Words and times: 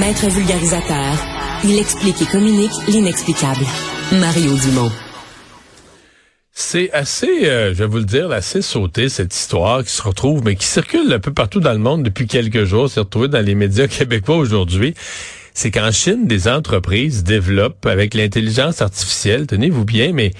Maître 0.00 0.28
vulgarisateur, 0.28 1.14
il 1.62 1.78
explique 1.78 2.20
et 2.20 2.26
communique 2.26 2.72
l'inexplicable. 2.88 3.64
Mario 4.10 4.56
Dumont. 4.56 4.90
C'est 6.50 6.90
assez, 6.92 7.46
euh, 7.48 7.68
je 7.68 7.78
vais 7.78 7.86
vous 7.86 7.98
le 7.98 8.04
dire, 8.04 8.32
assez 8.32 8.60
sauté 8.60 9.08
cette 9.08 9.32
histoire 9.32 9.84
qui 9.84 9.92
se 9.92 10.02
retrouve, 10.02 10.42
mais 10.44 10.56
qui 10.56 10.66
circule 10.66 11.12
un 11.12 11.20
peu 11.20 11.32
partout 11.32 11.60
dans 11.60 11.72
le 11.72 11.78
monde 11.78 12.02
depuis 12.02 12.26
quelques 12.26 12.64
jours. 12.64 12.90
C'est 12.90 13.00
retrouvé 13.00 13.28
dans 13.28 13.44
les 13.44 13.54
médias 13.54 13.86
québécois 13.88 14.36
aujourd'hui. 14.36 14.94
C'est 15.52 15.70
qu'en 15.70 15.92
Chine, 15.92 16.26
des 16.26 16.48
entreprises 16.48 17.22
développent 17.22 17.86
avec 17.86 18.14
l'intelligence 18.14 18.82
artificielle, 18.82 19.46
tenez-vous 19.46 19.84
bien, 19.84 20.12
mais 20.12 20.32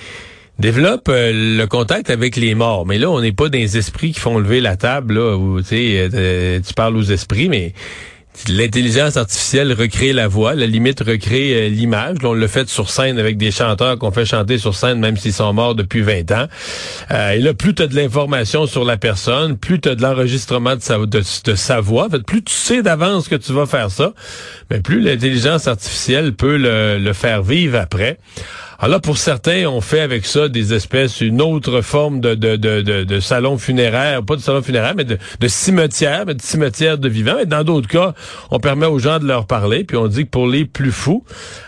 développent 0.58 1.08
euh, 1.10 1.30
le 1.32 1.66
contact 1.66 2.10
avec 2.10 2.34
les 2.34 2.56
morts. 2.56 2.86
Mais 2.86 2.98
là, 2.98 3.08
on 3.08 3.20
n'est 3.20 3.32
pas 3.32 3.48
des 3.48 3.78
esprits 3.78 4.10
qui 4.10 4.20
font 4.20 4.38
lever 4.38 4.60
la 4.60 4.76
table, 4.76 5.14
là, 5.14 5.36
où 5.36 5.62
tu 5.62 5.76
euh, 5.76 6.58
tu 6.60 6.74
parles 6.74 6.96
aux 6.96 7.02
esprits, 7.02 7.48
mais 7.48 7.72
L'intelligence 8.48 9.16
artificielle 9.16 9.72
recrée 9.72 10.12
la 10.12 10.28
voix, 10.28 10.54
la 10.54 10.66
limite 10.66 11.00
recrée 11.00 11.54
euh, 11.54 11.68
l'image. 11.68 12.16
On 12.24 12.34
le 12.34 12.46
fait 12.46 12.68
sur 12.68 12.90
scène 12.90 13.18
avec 13.18 13.36
des 13.38 13.50
chanteurs 13.50 13.98
qu'on 13.98 14.10
fait 14.10 14.26
chanter 14.26 14.58
sur 14.58 14.74
scène 14.74 14.98
même 14.98 15.16
s'ils 15.16 15.32
sont 15.32 15.52
morts 15.52 15.74
depuis 15.74 16.02
20 16.02 16.30
ans. 16.32 16.46
Euh, 17.10 17.30
et 17.30 17.38
là, 17.38 17.54
plus 17.54 17.74
tu 17.74 17.82
as 17.82 17.86
de 17.86 17.94
l'information 17.94 18.66
sur 18.66 18.84
la 18.84 18.96
personne, 18.96 19.56
plus 19.56 19.80
tu 19.80 19.88
as 19.88 19.94
de 19.94 20.02
l'enregistrement 20.02 20.74
de 20.76 21.22
sa, 21.54 21.80
voix, 21.80 22.06
en 22.06 22.10
fait, 22.10 22.22
plus 22.24 22.42
tu 22.42 22.52
sais 22.52 22.82
d'avance 22.82 23.28
que 23.28 23.36
tu 23.36 23.52
vas 23.52 23.66
faire 23.66 23.90
ça, 23.90 24.12
mais 24.70 24.80
plus 24.80 25.00
l'intelligence 25.00 25.66
artificielle 25.66 26.34
peut 26.34 26.56
le 26.56 27.12
faire 27.12 27.42
vivre 27.42 27.78
après. 27.78 28.18
Alors 28.78 28.90
là, 28.90 29.00
pour 29.00 29.18
certains, 29.18 29.66
on 29.66 29.80
fait 29.80 30.00
avec 30.00 30.26
ça 30.26 30.48
des 30.48 30.74
espèces, 30.74 31.20
une 31.20 31.40
autre 31.40 31.80
forme 31.80 32.20
de, 32.20 32.34
de, 32.34 32.56
de, 32.56 33.04
de, 33.04 33.20
salon 33.20 33.56
funéraire, 33.56 34.22
pas 34.24 34.36
de 34.36 34.40
salon 34.40 34.62
funéraire, 34.62 34.94
mais 34.96 35.04
de, 35.04 35.16
de 35.38 35.48
cimetière, 35.48 36.24
mais 36.26 36.34
de 36.34 36.42
cimetière 36.42 36.98
de 36.98 37.08
vivants. 37.08 37.38
Et 37.38 37.46
dans 37.46 37.62
d'autres 37.62 37.88
cas, 37.88 38.14
on 38.50 38.58
permet 38.58 38.86
aux 38.86 38.98
gens 38.98 39.18
de 39.20 39.26
leur 39.26 39.46
parler, 39.46 39.84
puis 39.84 39.96
on 39.96 40.08
dit 40.08 40.24
que 40.24 40.30
pour 40.30 40.48
les 40.48 40.64
plus 40.64 40.90
fous, 40.90 41.24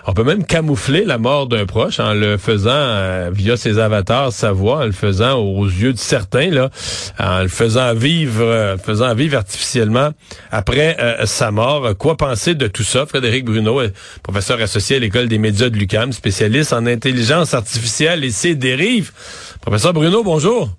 on 0.07 0.15
peut 0.15 0.25
même 0.25 0.45
camoufler 0.45 1.05
la 1.05 1.19
mort 1.19 1.47
d'un 1.47 1.65
proche 1.65 2.01
en 2.01 2.13
le 2.13 2.39
faisant 2.39 2.71
euh, 2.73 3.31
via 3.33 3.57
ses 3.57 3.79
avatars, 3.79 4.33
sa 4.33 4.53
voix, 4.53 4.79
en 4.79 4.87
le 4.87 4.93
faisant 4.93 5.39
aux 5.39 5.67
yeux 5.67 5.93
de 5.93 5.99
certains, 5.99 6.51
là, 6.51 6.71
en 7.19 7.43
le 7.43 7.49
faisant 7.49 7.95
vivre, 7.95 8.43
euh, 8.43 8.77
faisant 8.79 9.15
vivre 9.15 9.37
artificiellement 9.37 10.11
après 10.51 10.97
euh, 11.01 11.25
sa 11.27 11.51
mort. 11.51 11.97
Quoi 11.97 12.17
penser 12.17 12.55
de 12.55 12.67
tout 12.67 12.83
ça? 12.83 13.07
Frédéric 13.07 13.45
Bruno, 13.45 13.81
professeur 14.23 14.61
associé 14.61 14.97
à 14.97 14.99
l'École 14.99 15.29
des 15.29 15.39
médias 15.39 15.69
de 15.69 15.77
l'UCAM, 15.77 16.13
spécialiste 16.13 16.73
en 16.73 16.85
l'intelligence 16.97 17.53
artificielle 17.53 18.25
et 18.25 18.31
ses 18.31 18.55
dérives. 18.55 19.13
Professeur 19.61 19.93
Bruno, 19.93 20.23
bonjour. 20.25 20.71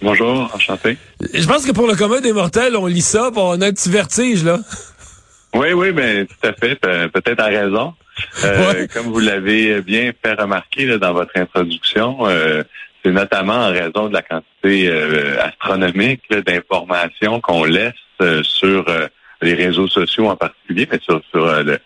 Bonjour, 0.00 0.50
enchanté. 0.54 0.96
Je 1.34 1.46
pense 1.46 1.66
que 1.66 1.72
pour 1.72 1.86
le 1.86 1.94
commun 1.94 2.20
des 2.20 2.32
mortels, 2.32 2.74
on 2.76 2.86
lit 2.86 3.02
ça, 3.02 3.30
on 3.36 3.60
a 3.60 3.66
un 3.66 3.72
petit 3.72 3.90
vertige, 3.90 4.42
là. 4.42 4.58
Oui, 5.54 5.72
oui, 5.74 5.92
mais 5.92 6.24
tout 6.24 6.46
à 6.46 6.52
fait, 6.54 6.76
peut-être 6.76 7.40
à 7.40 7.46
raison. 7.46 7.92
Euh, 8.44 8.86
comme 8.92 9.06
vous 9.06 9.20
l'avez 9.20 9.82
bien 9.82 10.12
fait 10.24 10.34
remarquer 10.34 10.98
dans 10.98 11.12
votre 11.12 11.32
introduction, 11.36 12.26
euh, 12.26 12.62
c'est 13.04 13.12
notamment 13.12 13.66
en 13.66 13.70
raison 13.70 14.08
de 14.08 14.14
la 14.14 14.22
quantité 14.22 14.88
euh, 14.88 15.42
astronomique 15.42 16.22
d'informations 16.30 17.40
qu'on 17.40 17.64
laisse 17.64 17.94
sur 18.42 18.84
les 19.42 19.54
réseaux 19.54 19.88
sociaux 19.88 20.28
en 20.28 20.36
particulier, 20.36 20.86
mais 20.90 21.00
sur, 21.02 21.22
le, 21.34 21.78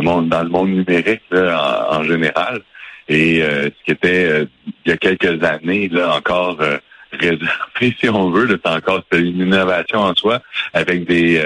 monde, 0.00 0.28
dans 0.28 0.42
le 0.42 0.48
monde 0.48 0.70
numérique 0.70 1.22
en, 1.32 2.02
général. 2.04 2.62
Et 3.08 3.42
euh, 3.42 3.64
ce 3.64 3.84
qui 3.84 3.90
était 3.90 4.24
euh, 4.24 4.46
il 4.84 4.90
y 4.90 4.92
a 4.92 4.96
quelques 4.96 5.42
années 5.42 5.88
là 5.88 6.16
encore 6.16 6.60
euh, 6.60 6.78
réservé, 7.12 7.46
si 8.00 8.08
on 8.08 8.30
veut, 8.30 8.48
c'est 8.48 8.70
encore 8.70 9.04
une 9.12 9.40
innovation 9.40 10.00
en 10.00 10.14
soi 10.14 10.40
avec 10.72 11.04
des 11.04 11.42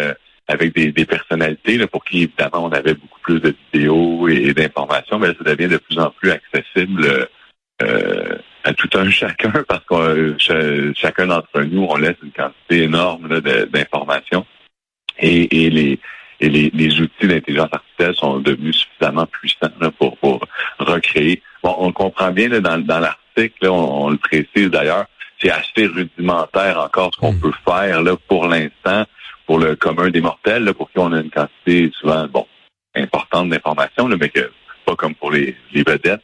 avec 0.47 0.75
des, 0.75 0.92
des 0.92 1.05
personnalités 1.05 1.77
là, 1.77 1.86
pour 1.86 2.05
qui 2.05 2.23
évidemment 2.23 2.67
on 2.67 2.73
avait 2.73 2.95
beaucoup 2.95 3.20
plus 3.20 3.41
de 3.41 3.55
vidéos 3.73 4.29
et, 4.29 4.55
d'informations, 4.55 5.19
mais 5.19 5.29
ça 5.29 5.55
devient 5.55 5.69
de 5.69 5.77
plus 5.77 5.98
en 5.98 6.11
plus 6.11 6.31
accessible 6.31 7.29
à 7.81 8.73
tout 8.73 8.89
un 8.95 9.11
chacun 9.11 9.51
parce 9.68 9.85
que 9.85 10.36
chacun 10.95 11.27
d'entre 11.27 11.61
nous 11.63 11.86
on 11.89 11.97
laisse 11.97 12.17
une 12.23 12.33
quantité 12.33 12.85
énorme 12.85 13.41
d'informations 13.41 14.47
et, 15.18 15.67
et 15.67 15.70
les 15.70 15.98
et 16.41 16.48
les, 16.48 16.70
les 16.73 17.01
outils 17.01 17.27
d'intelligence 17.27 17.70
artificielle 17.73 18.14
sont 18.14 18.39
devenus 18.39 18.77
suffisamment 18.77 19.27
puissants 19.27 19.68
pour, 19.98 20.17
pour 20.18 20.47
recréer. 20.79 21.42
Bon, 21.63 21.74
on 21.79 21.92
comprend 21.92 22.30
bien 22.30 22.48
là, 22.48 22.61
dans, 22.61 22.79
dans 22.79 23.01
l'article, 23.01 23.69
on, 23.69 24.11
le 24.11 24.17
précise 24.17 24.70
d'ailleurs, 24.70 25.07
c'est 25.41 25.51
assez 25.51 25.86
rudimentaire 25.86 26.79
encore 26.79 27.11
ce 27.14 27.20
qu'on 27.20 27.33
hmm. 27.33 27.41
peut 27.41 27.52
faire 27.67 28.02
là 28.02 28.17
pour 28.29 28.46
l'instant 28.46 29.05
pour 29.46 29.58
le 29.58 29.77
commun 29.77 30.11
des 30.11 30.20
mortels, 30.20 30.64
là, 30.64 30.74
pour 30.74 30.91
qui 30.91 30.98
on 30.98 31.13
a 31.13 31.20
une 31.20 31.30
quantité 31.30 31.91
souvent 31.98 32.27
bon 32.29 32.47
importante 32.95 33.48
d'informations, 33.48 34.07
mais 34.08 34.29
que 34.29 34.51
pas 34.85 34.95
comme 34.95 35.14
pour 35.14 35.30
les, 35.30 35.57
les 35.73 35.83
vedettes, 35.83 36.23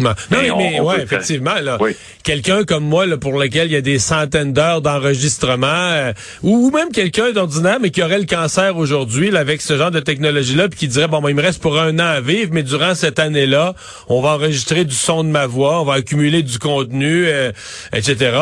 Non, 0.00 0.12
mais, 0.30 0.80
ouais, 0.80 1.02
effectivement, 1.02 1.54
là, 1.62 1.78
quelqu'un 2.24 2.64
comme 2.64 2.84
moi, 2.84 3.06
là, 3.06 3.16
pour 3.16 3.38
lequel 3.38 3.68
il 3.68 3.74
y 3.74 3.76
a 3.76 3.80
des 3.80 4.00
centaines 4.00 4.52
d'heures 4.52 4.80
d'enregistrement, 4.80 5.66
euh, 5.68 6.12
ou, 6.42 6.70
même 6.70 6.90
quelqu'un 6.90 7.30
d'ordinaire, 7.30 7.78
mais 7.80 7.90
qui 7.90 8.02
aurait 8.02 8.18
le 8.18 8.24
cancer 8.24 8.76
aujourd'hui, 8.76 9.34
avec 9.36 9.60
ce 9.60 9.76
genre 9.76 9.92
de 9.92 10.00
technologie-là, 10.00 10.68
puis 10.68 10.80
qui 10.80 10.88
dirait, 10.88 11.06
bon, 11.06 11.20
ben, 11.20 11.28
il 11.28 11.36
me 11.36 11.42
reste 11.42 11.62
pour 11.62 11.78
un 11.78 11.98
an 12.00 12.06
à 12.06 12.20
vivre, 12.20 12.50
mais 12.52 12.64
durant 12.64 12.96
cette 12.96 13.20
année-là, 13.20 13.74
on 14.08 14.20
va 14.20 14.30
enregistrer 14.30 14.84
du 14.84 14.94
son 14.94 15.22
de 15.22 15.28
ma 15.28 15.46
voix, 15.46 15.80
on 15.80 15.84
va 15.84 15.94
accumuler 15.94 16.42
du 16.42 16.58
contenu, 16.58 17.26
euh, 17.26 17.52
etc. 17.92 18.36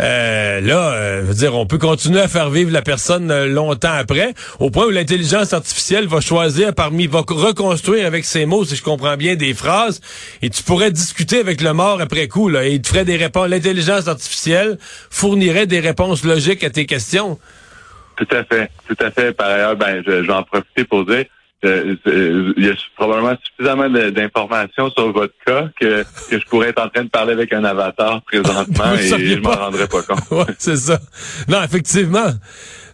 Euh, 0.00 0.60
là, 0.62 1.20
je 1.20 1.26
veux 1.26 1.34
dire, 1.34 1.54
on 1.54 1.66
peut 1.66 1.78
continuer 1.78 2.20
à 2.20 2.28
faire 2.28 2.48
vivre 2.48 2.70
la 2.70 2.82
personne 2.82 3.44
longtemps 3.46 3.92
après, 3.92 4.32
au 4.58 4.70
point 4.70 4.86
où 4.86 4.90
l'intelligence 4.90 5.52
artificielle 5.52 6.06
va 6.06 6.20
choisir 6.20 6.72
parmi, 6.74 7.06
va 7.08 7.22
reconstruire 7.28 8.06
avec 8.06 8.24
ses 8.24 8.46
mots, 8.46 8.64
si 8.64 8.76
je 8.76 8.82
comprends 8.82 9.16
bien, 9.18 9.34
des 9.34 9.52
phrases, 9.52 10.00
et 10.40 10.48
tu 10.48 10.62
pourrais 10.62 10.93
discuter 10.94 11.38
avec 11.38 11.60
le 11.60 11.72
mort 11.72 12.00
après 12.00 12.28
coup, 12.28 12.48
là, 12.48 12.64
et 12.66 12.72
il 12.72 12.82
te 12.82 12.88
ferait 12.88 13.04
des 13.04 13.16
réponses. 13.16 13.48
L'intelligence 13.48 14.08
artificielle 14.08 14.78
fournirait 15.10 15.66
des 15.66 15.80
réponses 15.80 16.24
logiques 16.24 16.64
à 16.64 16.70
tes 16.70 16.86
questions. 16.86 17.38
Tout 18.16 18.28
à 18.30 18.44
fait, 18.44 18.70
tout 18.88 18.96
à 19.00 19.10
fait. 19.10 19.32
Par 19.32 19.48
ailleurs, 19.48 19.76
ben, 19.76 20.02
je, 20.06 20.12
vais 20.12 20.32
en 20.32 20.44
profiter 20.44 20.84
pour 20.84 21.04
dire, 21.04 21.24
euh, 21.64 21.96
euh, 22.06 22.54
il 22.56 22.66
y 22.66 22.68
a 22.68 22.74
probablement 22.96 23.36
suffisamment 23.42 23.88
d'informations 24.10 24.90
sur 24.90 25.12
votre 25.12 25.34
cas 25.44 25.68
que, 25.80 26.04
que 26.30 26.38
je 26.38 26.46
pourrais 26.46 26.68
être 26.68 26.82
en 26.82 26.88
train 26.88 27.04
de 27.04 27.08
parler 27.08 27.32
avec 27.32 27.52
un 27.52 27.64
avatar 27.64 28.22
présentement 28.22 28.94
et 29.00 29.06
je 29.08 29.40
m'en 29.40 29.50
rendrais 29.50 29.88
pas 29.88 30.02
compte. 30.02 30.30
ouais, 30.30 30.54
c'est 30.58 30.76
ça. 30.76 30.98
Non, 31.48 31.62
effectivement. 31.62 32.30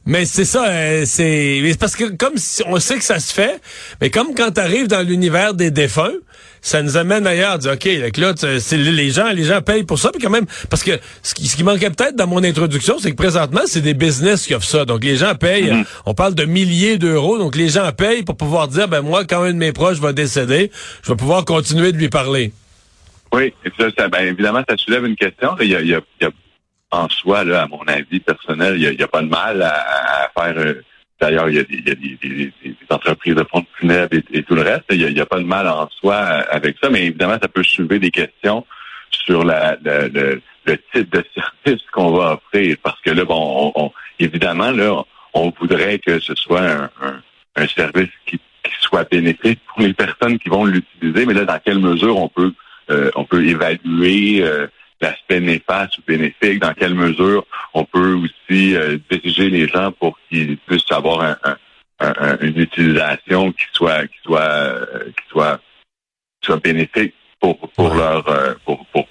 Mais 0.07 0.25
c'est 0.25 0.47
ça, 0.47 0.67
euh, 0.67 1.03
c'est 1.05 1.77
parce 1.79 1.95
que 1.95 2.05
comme 2.05 2.37
si 2.37 2.63
on 2.67 2.81
sait 2.81 2.97
que 2.97 3.05
ça 3.05 3.21
se 3.21 3.33
fait, 3.33 3.61
mais 4.01 4.09
comme 4.09 4.35
quand 4.35 4.51
tu 4.51 4.61
arrives 4.61 4.89
dans 4.89 5.07
l'univers 5.07 5.53
des 5.53 5.71
défunts, 5.71 6.15
ça 6.63 6.83
nous 6.83 6.97
amène 6.97 7.27
ailleurs, 7.27 7.59
dire 7.59 7.73
OK, 7.73 7.85
là, 8.17 8.33
c'est 8.59 8.77
les 8.77 9.11
gens, 9.11 9.31
les 9.31 9.45
gens 9.45 9.61
payent 9.61 9.85
pour 9.85 9.99
ça, 9.99 10.11
puis 10.11 10.23
quand 10.23 10.31
même 10.31 10.47
parce 10.71 10.83
que 10.83 10.99
ce 11.23 11.35
qui, 11.35 11.47
ce 11.49 11.57
qui 11.57 11.65
manquait 11.65 11.91
peut-être 11.91 12.17
dans 12.17 12.27
mon 12.27 12.43
introduction, 12.43 12.99
c'est 12.99 13.11
que 13.11 13.17
présentement, 13.17 13.61
c'est 13.67 13.83
des 13.83 13.95
business 13.95 14.47
qui 14.47 14.55
offrent 14.55 14.67
ça. 14.67 14.85
Donc 14.87 15.05
les 15.05 15.17
gens 15.17 15.35
payent, 15.35 15.71
mm-hmm. 15.71 15.87
on 16.07 16.15
parle 16.15 16.35
de 16.35 16.45
milliers 16.45 16.97
d'euros, 16.97 17.39
donc 17.39 17.55
les 17.55 17.69
gens 17.69 17.93
payent 17.93 18.23
pour 18.23 18.37
pouvoir 18.37 18.69
dire 18.69 18.89
ben 18.89 19.03
moi 19.03 19.25
quand 19.27 19.43
un 19.43 19.53
de 19.53 19.59
mes 19.59 19.73
proches 19.73 19.99
va 19.99 20.15
décéder, 20.15 20.71
je 21.03 21.13
vais 21.13 21.17
pouvoir 21.17 21.45
continuer 21.45 21.93
de 21.93 21.99
lui 21.99 22.09
parler. 22.09 22.53
Oui, 23.33 23.53
et 23.65 23.71
ça, 23.79 23.87
ça 23.97 24.09
ben, 24.09 24.27
évidemment, 24.27 24.63
ça 24.69 24.77
soulève 24.79 25.05
une 25.05 25.17
question. 25.17 25.55
Il 25.61 25.69
y 25.69 25.77
a, 25.77 25.81
il 25.81 25.89
y 25.89 25.95
a 25.95 26.01
en 26.91 27.09
soi, 27.09 27.45
là, 27.45 27.63
à 27.63 27.67
mon 27.67 27.83
avis 27.87 28.21
personnel, 28.21 28.75
il 28.77 28.97
n'y 28.97 29.03
a, 29.03 29.09
pas 29.09 29.23
de 29.23 29.29
mal 29.29 29.63
à, 29.63 30.31
faire. 30.37 30.55
Euh, 30.57 30.83
d'ailleurs, 31.21 31.49
il 31.49 31.57
y 31.57 31.59
a, 31.59 31.65
des, 31.65 32.53
entreprises 32.91 33.35
de 33.35 33.45
fonds 33.45 33.65
funèbres 33.79 34.17
et, 34.17 34.39
et 34.39 34.43
tout 34.43 34.55
le 34.55 34.63
reste. 34.63 34.85
Il 34.91 35.15
n'y 35.15 35.21
a, 35.21 35.27
pas 35.27 35.39
de 35.39 35.45
mal 35.45 35.69
en 35.69 35.89
soi 35.91 36.17
avec 36.17 36.77
ça, 36.83 36.91
mais 36.91 37.07
évidemment, 37.07 37.39
ça 37.41 37.49
peut 37.49 37.63
soulever 37.63 37.99
des 37.99 38.11
questions 38.11 38.67
sur 39.11 39.45
la, 39.45 39.77
le, 39.83 40.41
type 40.93 41.11
de 41.11 41.25
service 41.65 41.83
qu'on 41.93 42.13
va 42.13 42.35
offrir. 42.35 42.77
Parce 42.83 43.01
que 43.01 43.11
là, 43.11 43.25
bon, 43.25 43.73
on, 43.75 43.93
évidemment, 44.19 44.71
là, 44.71 45.05
on 45.35 45.53
voudrait 45.61 45.99
que 45.99 46.19
ce 46.19 46.35
soit 46.35 46.91
un, 47.57 47.67
service 47.69 48.11
qui, 48.27 48.41
soit 48.81 49.09
bénéfique 49.11 49.61
pour 49.69 49.83
les 49.83 49.93
personnes 49.93 50.39
qui 50.39 50.49
vont 50.49 50.65
l'utiliser, 50.65 51.27
mais 51.27 51.35
là, 51.35 51.45
dans 51.45 51.59
quelle 51.59 51.79
mesure 51.79 52.17
on 52.17 52.29
peut 52.29 52.53
euh, 52.91 53.11
on 53.15 53.25
peut 53.25 53.47
évaluer 53.47 54.43
euh, 54.43 54.67
l'aspect 55.01 55.41
néfaste 55.41 55.99
ou 55.99 56.03
bénéfique, 56.07 56.61
dans 56.61 56.75
quelle 56.75 56.95
mesure 56.95 57.47
on 57.75 57.85
peut 57.85 58.15
aussi 58.15 58.75
euh, 58.77 58.99
diriger 59.11 59.49
les 59.49 59.69
gens 59.69 59.93
pour 59.93 60.19
qu'ils 60.29 60.59
puissent 60.59 60.91
avoir 60.91 61.23
un, 61.23 61.57
une 62.41 62.59
utilisation 62.59 63.53
qui 63.53 63.65
soit 63.73 64.07
qui 64.07 64.19
soit 64.23 64.41
euh, 64.41 65.05
qui 65.07 65.29
soit 65.29 65.61
soit 66.43 66.57
bénéfique 66.57 67.15
pour 67.41 67.59
pour 67.59 67.95
leur 67.95 68.29
euh, 68.29 68.55
pour, 68.65 68.85
pour 68.87 69.07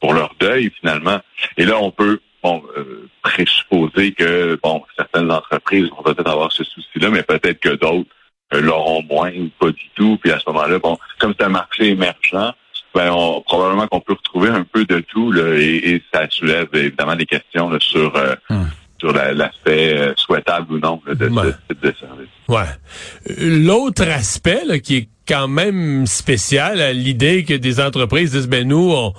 pour 0.00 0.14
leur 0.14 0.34
deuil 0.40 0.70
finalement. 0.80 1.20
Et 1.56 1.64
là, 1.64 1.78
on 1.78 1.90
peut 1.90 2.20
bon, 2.42 2.62
présupposer 3.22 4.12
que 4.12 4.58
bon 4.62 4.82
certaines 4.96 5.30
entreprises 5.30 5.90
vont 5.90 6.02
peut-être 6.02 6.30
avoir 6.30 6.52
ce 6.52 6.64
souci-là, 6.64 7.10
mais 7.10 7.22
peut-être 7.22 7.60
que 7.60 7.76
d'autres 7.76 8.08
l'auront 8.52 9.02
moins 9.02 9.32
ou 9.32 9.50
pas 9.58 9.70
du 9.70 9.88
tout. 9.94 10.18
Puis 10.20 10.32
à 10.32 10.38
ce 10.38 10.44
moment-là, 10.48 10.78
bon, 10.78 10.98
comme 11.18 11.34
c'est 11.38 11.44
un 11.44 11.50
marché 11.50 11.88
émergent, 11.88 12.54
ben, 12.94 13.10
on, 13.10 13.40
probablement 13.42 13.86
qu'on 13.86 14.00
peut 14.00 14.14
retrouver 14.14 14.48
un 14.48 14.64
peu 14.64 14.84
de 14.84 15.00
tout 15.00 15.32
là, 15.32 15.54
et, 15.56 16.02
ça 16.12 16.26
soulève 16.30 16.68
évidemment 16.72 17.16
des 17.16 17.26
questions 17.26 17.70
sur 17.80 18.14
euh, 18.16 18.34
hum. 18.48 18.68
sur 18.98 19.12
l'aspect 19.12 20.12
souhaitable 20.16 20.74
ou 20.74 20.78
non 20.78 21.00
de 21.06 21.28
ce 21.28 21.54
type 21.68 21.82
de 21.82 21.94
service. 21.98 22.28
Ouais. 22.48 22.64
L'autre 23.38 24.08
aspect 24.08 24.80
qui 24.80 24.96
est 24.96 25.08
quand 25.28 25.48
même 25.48 26.06
spécial, 26.06 26.96
l'idée 26.96 27.44
que 27.44 27.54
des 27.54 27.80
entreprises 27.80 28.32
disent 28.32 28.48
ben 28.48 28.66
nous 28.66 28.92
on 28.92 29.14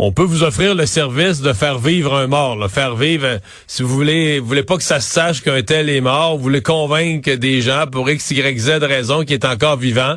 on 0.00 0.12
peut 0.12 0.22
vous 0.22 0.44
offrir 0.44 0.76
le 0.76 0.86
service 0.86 1.40
de 1.40 1.52
faire 1.52 1.78
vivre 1.80 2.14
un 2.14 2.28
mort, 2.28 2.54
là, 2.56 2.68
faire 2.68 2.94
vivre, 2.94 3.26
euh, 3.26 3.38
si 3.66 3.82
vous 3.82 3.88
voulez, 3.88 4.38
vous 4.38 4.46
voulez 4.46 4.62
pas 4.62 4.76
que 4.76 4.84
ça 4.84 5.00
se 5.00 5.10
sache 5.10 5.42
qu'un 5.42 5.62
tel 5.62 5.90
est 5.90 6.00
mort, 6.00 6.36
vous 6.36 6.42
voulez 6.44 6.62
convaincre 6.62 7.32
des 7.34 7.60
gens 7.60 7.84
pour 7.90 8.08
X, 8.08 8.30
Y, 8.30 8.58
Z 8.58 8.70
raison 8.84 9.24
qui 9.24 9.34
est 9.34 9.44
encore 9.44 9.76
vivant, 9.76 10.14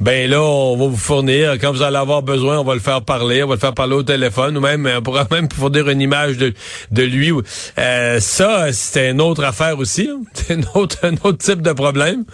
ben 0.00 0.30
là, 0.30 0.42
on 0.42 0.78
va 0.78 0.86
vous 0.86 0.96
fournir, 0.96 1.58
quand 1.60 1.72
vous 1.72 1.82
allez 1.82 1.98
avoir 1.98 2.22
besoin, 2.22 2.58
on 2.58 2.64
va 2.64 2.72
le 2.72 2.80
faire 2.80 3.02
parler, 3.02 3.42
on 3.42 3.48
va 3.48 3.56
le 3.56 3.60
faire 3.60 3.74
parler 3.74 3.96
au 3.96 4.02
téléphone, 4.02 4.56
ou 4.56 4.60
même, 4.60 4.90
on 4.96 5.02
pourra 5.02 5.26
même 5.30 5.48
fournir 5.50 5.90
une 5.90 6.00
image 6.00 6.38
de, 6.38 6.54
de 6.90 7.02
lui. 7.02 7.30
Euh, 7.78 8.20
ça, 8.20 8.72
c'est 8.72 9.10
une 9.10 9.20
autre 9.20 9.44
affaire 9.44 9.78
aussi, 9.78 10.08
c'est 10.32 10.54
un 10.54 10.62
autre, 10.74 10.96
un 11.02 11.14
autre 11.22 11.38
type 11.38 11.60
de 11.60 11.72
problème. 11.72 12.24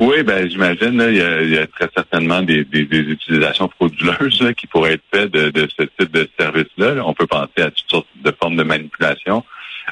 Oui, 0.00 0.22
ben 0.22 0.48
j'imagine, 0.48 1.02
il, 1.08 1.16
il, 1.42 1.54
y 1.54 1.58
a 1.58 1.66
très 1.66 1.88
certainement 1.94 2.40
des, 2.42 2.64
des, 2.64 2.84
des 2.84 3.00
utilisations 3.00 3.68
frauduleuses 3.68 4.52
qui 4.56 4.68
pourraient 4.68 4.94
être 4.94 5.04
faites 5.12 5.32
de, 5.32 5.50
de 5.50 5.68
ce 5.76 5.84
type 5.98 6.12
de 6.12 6.28
service-là. 6.38 7.02
On 7.04 7.14
peut 7.14 7.26
penser 7.26 7.62
à 7.62 7.70
toutes 7.70 7.90
sortes 7.90 8.06
de 8.22 8.32
formes 8.40 8.56
de 8.56 8.62
manipulation. 8.62 9.44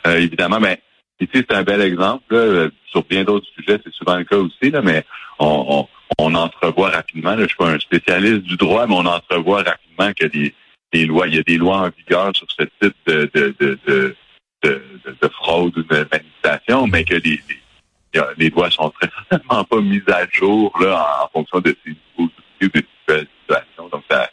Euh, 0.07 0.19
évidemment, 0.19 0.61
mais 0.61 0.81
ici, 1.21 1.31
c'est 1.35 1.53
un 1.53 1.65
bel 1.65 1.81
exemple. 1.81 2.71
Sur 2.91 3.03
bien 3.03 3.25
d'autres 3.25 3.49
sujets, 3.57 3.81
c'est 3.85 3.93
souvent 3.93 4.17
le 4.17 4.25
cas 4.25 4.37
aussi, 4.37 4.71
là, 4.71 4.81
mais 4.81 5.05
on, 5.41 5.89
on, 6.19 6.25
on 6.25 6.35
entrevoit 6.35 6.91
rapidement, 6.91 7.35
là, 7.35 7.43
je 7.43 7.49
suis 7.49 7.57
pas 7.57 7.71
un 7.71 7.79
spécialiste 7.81 8.43
du 8.43 8.57
droit, 8.57 8.87
mais 8.87 8.95
on 8.95 9.07
entrevoit 9.07 9.63
rapidement 9.65 10.13
que 10.13 10.27
des, 10.27 10.55
des 10.93 11.05
lois, 11.07 11.27
il 11.27 11.35
y 11.35 11.39
a 11.39 11.43
des 11.43 11.59
lois 11.59 11.79
en 11.79 11.91
vigueur 11.91 12.31
sur 12.35 12.47
ce 12.57 12.63
type 12.81 12.95
de, 13.07 13.29
de, 13.35 13.55
de, 13.59 13.79
de, 13.87 14.17
de, 14.63 14.83
de 15.21 15.29
fraude 15.29 15.77
ou 15.77 15.83
de 15.83 16.07
manipulation, 16.11 16.87
mais 16.87 17.05
que 17.05 17.15
les 17.15 17.41
les 17.49 17.61
lois 18.55 18.71
sont 18.71 18.91
très 18.91 19.11
certainement 19.31 19.65
pas 19.65 19.81
mises 19.81 20.09
à 20.09 20.27
jour 20.31 20.73
là, 20.81 21.25
en, 21.25 21.29
fonction 21.29 21.61
de 21.61 21.77
ces 21.85 21.97
nouveaux 22.19 22.31
outils 22.61 22.85
de 23.09 23.27
situations. 23.41 23.89
Donc, 23.91 24.03
ça 24.11 24.31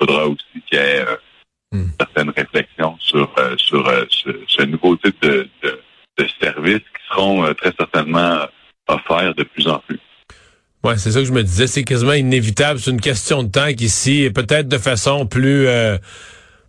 faudra 0.00 0.26
aussi 0.26 0.44
qu'il 0.68 0.78
y 0.78 0.82
ait 0.82 1.00
euh, 1.00 1.16
hmm. 1.72 1.88
certaines 1.98 2.30
réflexions 2.30 2.96
sur, 3.00 3.32
euh, 3.38 3.54
sur 3.58 3.86
euh, 3.86 4.04
ce, 4.48 4.62
nouveau 4.62 4.96
type 4.96 5.20
de, 5.22 5.48
de, 5.62 5.80
de 6.18 6.26
services 6.40 6.78
qui 6.78 7.08
seront 7.10 7.54
très 7.54 7.72
certainement 7.78 8.46
offerts 8.88 9.34
de 9.34 9.44
plus 9.44 9.68
en 9.68 9.78
plus. 9.80 10.00
Ouais, 10.84 10.96
c'est 10.98 11.10
ça 11.10 11.20
que 11.20 11.26
je 11.26 11.32
me 11.32 11.42
disais. 11.42 11.66
C'est 11.66 11.82
quasiment 11.82 12.12
inévitable. 12.12 12.78
C'est 12.78 12.92
une 12.92 13.00
question 13.00 13.42
de 13.42 13.50
temps 13.50 13.72
qu'ici, 13.76 14.30
peut-être 14.32 14.68
de 14.68 14.78
façon 14.78 15.26
plus 15.26 15.66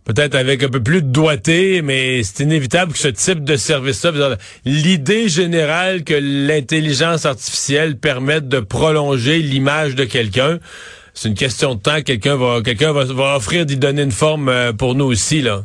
peut-être 0.08 0.34
avec 0.34 0.62
un 0.62 0.70
peu 0.70 0.82
plus 0.82 1.02
de 1.02 1.12
doigté, 1.12 1.82
mais 1.82 2.22
c'est 2.22 2.42
inévitable 2.42 2.92
que 2.92 2.98
ce 2.98 3.08
type 3.08 3.44
de 3.44 3.56
service-là, 3.56 4.36
l'idée 4.64 5.28
générale 5.28 6.02
que 6.02 6.14
l'intelligence 6.14 7.26
artificielle 7.26 7.98
permette 7.98 8.48
de 8.48 8.60
prolonger 8.60 9.38
l'image 9.38 9.94
de 9.94 10.04
quelqu'un, 10.04 10.58
c'est 11.12 11.28
une 11.28 11.34
question 11.34 11.74
de 11.74 11.80
temps. 11.80 12.00
Quelqu'un 12.00 12.36
va, 12.36 12.62
quelqu'un 12.62 12.92
va, 12.92 13.36
offrir 13.36 13.66
d'y 13.66 13.76
donner 13.76 14.02
une 14.02 14.10
forme 14.10 14.48
euh, 14.48 14.72
pour 14.72 14.94
nous 14.94 15.04
aussi, 15.04 15.42
là. 15.42 15.64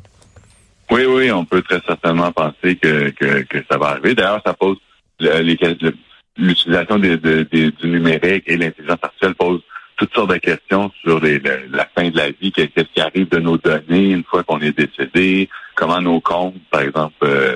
Oui, 0.91 1.05
oui, 1.05 1.31
on 1.31 1.45
peut 1.45 1.61
très 1.61 1.79
certainement 1.87 2.33
penser 2.33 2.75
que, 2.75 3.11
que, 3.11 3.63
ça 3.71 3.77
va 3.77 3.91
arriver. 3.91 4.13
D'ailleurs, 4.13 4.41
ça 4.45 4.53
pose 4.53 4.77
l'utilisation 5.19 6.99
du 6.99 7.75
numérique 7.83 8.43
et 8.47 8.57
l'intelligence 8.57 8.99
artificielle 9.01 9.35
pose 9.35 9.61
toutes 9.97 10.13
sortes 10.13 10.31
de 10.31 10.37
questions 10.37 10.91
sur 11.01 11.19
la 11.21 11.87
fin 11.95 12.09
de 12.09 12.17
la 12.17 12.31
vie, 12.31 12.51
qu'est-ce 12.51 12.81
qui 12.93 13.01
arrive 13.01 13.29
de 13.29 13.39
nos 13.39 13.57
données 13.57 14.11
une 14.11 14.23
fois 14.23 14.43
qu'on 14.43 14.59
est 14.59 14.77
décédé, 14.77 15.49
comment 15.75 16.01
nos 16.01 16.21
comptes, 16.21 16.55
par 16.71 16.81
exemple 16.81 17.15
euh, 17.23 17.55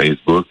Facebook, 0.00 0.46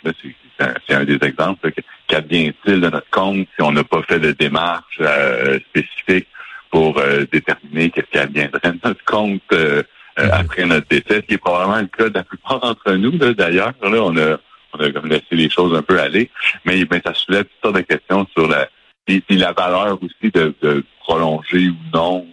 c'est 0.60 0.94
un, 0.96 1.04
des 1.04 1.20
exemples, 1.22 1.72
qu'advient-il 2.08 2.82
de 2.82 2.90
notre 2.90 3.10
compte 3.12 3.48
si 3.56 3.62
on 3.62 3.72
n'a 3.72 3.84
pas 3.84 4.02
fait 4.04 4.20
de 4.20 4.32
démarche 4.32 4.98
euh, 5.00 5.60
spécifique 5.70 6.28
pour 6.72 6.98
euh, 6.98 7.26
déterminer 7.32 7.92
qu'est-ce 7.92 8.08
qui 8.12 8.18
adviendrait 8.18 8.72
de 8.72 8.80
notre 8.84 9.04
compte 9.06 9.42
mm-hmm. 9.52 9.84
après 10.32 10.66
notre 10.66 10.88
décès, 10.88 11.18
ce 11.18 11.20
qui 11.20 11.36
est 11.36 11.38
probablement 11.38 11.80
le 11.80 11.88
cas 11.88 12.10
de 12.10 12.16
la 12.16 12.24
plupart 12.24 12.60
d'entre 12.60 12.92
nous, 12.94 13.12
d'ailleurs. 13.12 13.74
Là, 13.82 14.04
on 14.04 14.18
a 14.18 14.38
on 14.74 14.84
a 14.84 14.92
comme 14.92 15.08
laissé 15.08 15.26
les 15.32 15.50
choses 15.50 15.76
un 15.76 15.82
peu 15.82 16.00
aller, 16.00 16.30
mais, 16.66 16.86
mais 16.90 17.02
ça 17.06 17.14
soulève 17.14 17.46
toutes 17.46 17.62
sortes 17.64 17.76
de 17.76 17.82
questions 17.82 18.28
sur 18.36 18.48
la 18.48 18.68
et, 19.08 19.24
la 19.30 19.54
valeur 19.54 19.98
aussi 20.02 20.32
de, 20.32 20.54
de, 20.62 20.84
prolonger 21.00 21.70
ou 21.70 21.76
non 21.94 22.28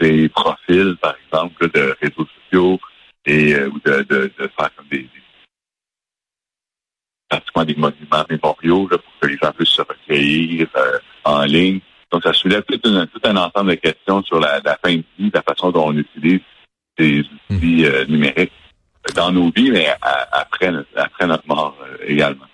des 0.00 0.28
profils, 0.28 0.96
par 1.00 1.14
exemple, 1.26 1.70
de 1.70 1.96
réseaux 2.00 2.26
sociaux 2.26 2.80
et 3.24 3.54
euh, 3.54 3.68
ou 3.68 3.78
de, 3.84 4.02
de, 4.02 4.32
de, 4.38 4.50
faire 4.58 4.74
comme 4.74 4.88
des, 4.90 5.08
pratiquement 7.28 7.64
des 7.64 7.74
monuments 7.76 8.24
mémoriaux 8.28 8.88
là, 8.90 8.98
pour 8.98 9.12
que 9.20 9.28
les 9.28 9.36
gens 9.36 9.52
puissent 9.52 9.68
se 9.68 9.82
recueillir 9.82 10.66
euh, 10.76 10.98
en 11.24 11.44
ligne. 11.44 11.80
Donc, 12.10 12.24
ça 12.24 12.32
soulève 12.32 12.64
tout 12.64 12.80
un, 12.84 13.06
tout 13.06 13.20
un 13.24 13.36
ensemble 13.36 13.70
de 13.70 13.74
questions 13.76 14.22
sur 14.24 14.40
la, 14.40 14.60
la, 14.60 14.76
fin 14.84 14.96
de 14.96 15.04
vie, 15.18 15.30
la 15.32 15.42
façon 15.42 15.70
dont 15.70 15.86
on 15.86 15.96
utilise 15.96 16.40
ces 16.98 17.20
outils 17.50 17.86
euh, 17.86 18.04
numériques 18.06 18.52
dans 19.14 19.32
nos 19.32 19.50
vies, 19.50 19.70
mais 19.70 19.88
après, 20.32 20.72
après 20.96 21.26
notre 21.26 21.46
mort 21.46 21.76
également. 22.06 22.46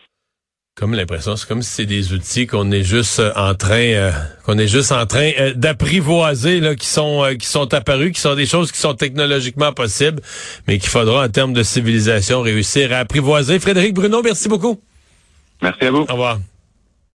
Comme 0.78 0.94
l'impression, 0.94 1.34
c'est 1.34 1.48
comme 1.48 1.62
si 1.62 1.70
c'est 1.72 1.86
des 1.86 2.12
outils 2.12 2.46
qu'on 2.46 2.70
est 2.70 2.84
juste 2.84 3.18
euh, 3.18 3.32
en 3.34 3.52
train, 3.56 3.80
euh, 3.80 4.12
qu'on 4.44 4.56
est 4.58 4.68
juste 4.68 4.92
en 4.92 5.06
train 5.06 5.32
euh, 5.40 5.52
d'apprivoiser, 5.52 6.60
là, 6.60 6.76
qui 6.76 6.86
sont, 6.86 7.24
qui 7.36 7.48
sont 7.48 7.74
apparus, 7.74 8.12
qui 8.12 8.20
sont 8.20 8.36
des 8.36 8.46
choses 8.46 8.70
qui 8.70 8.78
sont 8.78 8.94
technologiquement 8.94 9.72
possibles, 9.72 10.22
mais 10.68 10.78
qu'il 10.78 10.88
faudra 10.88 11.24
en 11.24 11.28
termes 11.28 11.52
de 11.52 11.64
civilisation 11.64 12.42
réussir 12.42 12.92
à 12.92 12.98
apprivoiser. 12.98 13.58
Frédéric 13.58 13.92
Bruno, 13.92 14.22
merci 14.22 14.48
beaucoup. 14.48 14.80
Merci 15.60 15.84
à 15.84 15.90
vous. 15.90 16.06
Au 16.08 16.12
revoir. 16.12 16.38